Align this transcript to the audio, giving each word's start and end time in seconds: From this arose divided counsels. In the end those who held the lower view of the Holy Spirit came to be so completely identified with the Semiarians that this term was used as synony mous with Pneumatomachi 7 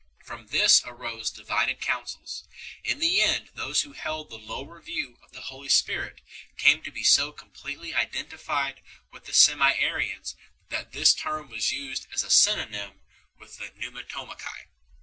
From 0.25 0.47
this 0.47 0.81
arose 0.83 1.29
divided 1.29 1.79
counsels. 1.79 2.45
In 2.83 2.97
the 2.97 3.21
end 3.21 3.51
those 3.53 3.83
who 3.83 3.91
held 3.93 4.31
the 4.31 4.39
lower 4.39 4.81
view 4.81 5.19
of 5.21 5.31
the 5.31 5.41
Holy 5.41 5.69
Spirit 5.69 6.21
came 6.57 6.81
to 6.81 6.89
be 6.91 7.03
so 7.03 7.31
completely 7.31 7.93
identified 7.93 8.81
with 9.11 9.25
the 9.25 9.31
Semiarians 9.33 10.33
that 10.69 10.91
this 10.93 11.13
term 11.13 11.49
was 11.51 11.71
used 11.71 12.07
as 12.11 12.23
synony 12.23 12.71
mous 12.71 12.95
with 13.37 13.59
Pneumatomachi 13.75 14.39
7 14.39 14.71